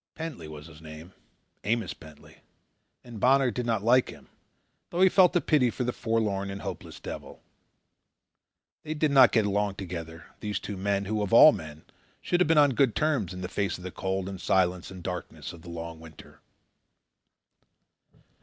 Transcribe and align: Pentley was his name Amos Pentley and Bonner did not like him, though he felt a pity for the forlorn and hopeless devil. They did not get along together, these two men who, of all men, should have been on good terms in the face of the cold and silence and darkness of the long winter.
Pentley 0.15 0.47
was 0.47 0.65
his 0.65 0.81
name 0.81 1.13
Amos 1.63 1.93
Pentley 1.93 2.37
and 3.03 3.19
Bonner 3.19 3.51
did 3.51 3.67
not 3.67 3.83
like 3.83 4.09
him, 4.09 4.29
though 4.89 5.01
he 5.01 5.09
felt 5.09 5.35
a 5.35 5.41
pity 5.41 5.69
for 5.69 5.83
the 5.83 5.93
forlorn 5.93 6.49
and 6.49 6.63
hopeless 6.63 6.99
devil. 6.99 7.43
They 8.81 8.95
did 8.95 9.11
not 9.11 9.31
get 9.31 9.45
along 9.45 9.75
together, 9.75 10.25
these 10.39 10.57
two 10.57 10.75
men 10.75 11.05
who, 11.05 11.21
of 11.21 11.33
all 11.33 11.51
men, 11.51 11.85
should 12.19 12.39
have 12.39 12.47
been 12.47 12.57
on 12.57 12.71
good 12.71 12.95
terms 12.95 13.31
in 13.31 13.41
the 13.41 13.47
face 13.47 13.77
of 13.77 13.83
the 13.83 13.91
cold 13.91 14.27
and 14.27 14.41
silence 14.41 14.89
and 14.89 15.03
darkness 15.03 15.53
of 15.53 15.61
the 15.61 15.69
long 15.69 15.99
winter. 15.99 16.39